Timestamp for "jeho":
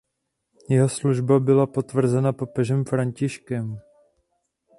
0.69-0.89